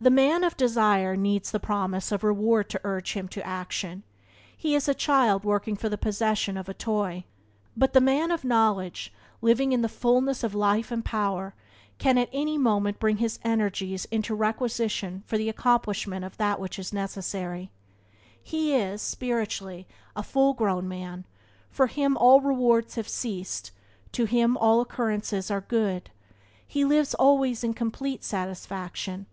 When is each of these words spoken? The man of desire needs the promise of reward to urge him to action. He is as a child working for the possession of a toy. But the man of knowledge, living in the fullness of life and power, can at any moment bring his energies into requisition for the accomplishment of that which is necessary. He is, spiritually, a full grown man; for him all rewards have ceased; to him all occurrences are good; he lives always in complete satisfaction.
The 0.00 0.10
man 0.10 0.44
of 0.44 0.54
desire 0.58 1.16
needs 1.16 1.50
the 1.50 1.58
promise 1.58 2.12
of 2.12 2.22
reward 2.22 2.68
to 2.68 2.80
urge 2.84 3.14
him 3.14 3.26
to 3.28 3.46
action. 3.46 4.02
He 4.54 4.74
is 4.74 4.84
as 4.86 4.94
a 4.94 4.98
child 4.98 5.44
working 5.46 5.76
for 5.76 5.88
the 5.88 5.96
possession 5.96 6.58
of 6.58 6.68
a 6.68 6.74
toy. 6.74 7.24
But 7.74 7.94
the 7.94 8.02
man 8.02 8.30
of 8.30 8.44
knowledge, 8.44 9.14
living 9.40 9.72
in 9.72 9.80
the 9.80 9.88
fullness 9.88 10.44
of 10.44 10.54
life 10.54 10.92
and 10.92 11.02
power, 11.02 11.54
can 11.96 12.18
at 12.18 12.28
any 12.34 12.58
moment 12.58 12.98
bring 12.98 13.16
his 13.16 13.38
energies 13.44 14.04
into 14.10 14.34
requisition 14.34 15.22
for 15.24 15.38
the 15.38 15.48
accomplishment 15.48 16.22
of 16.22 16.36
that 16.36 16.60
which 16.60 16.78
is 16.78 16.92
necessary. 16.92 17.70
He 18.42 18.74
is, 18.74 19.00
spiritually, 19.00 19.88
a 20.14 20.22
full 20.22 20.52
grown 20.52 20.86
man; 20.86 21.24
for 21.70 21.86
him 21.86 22.18
all 22.18 22.42
rewards 22.42 22.96
have 22.96 23.08
ceased; 23.08 23.70
to 24.12 24.26
him 24.26 24.58
all 24.58 24.82
occurrences 24.82 25.50
are 25.50 25.62
good; 25.62 26.10
he 26.66 26.84
lives 26.84 27.14
always 27.14 27.64
in 27.64 27.72
complete 27.72 28.22
satisfaction. 28.22 29.24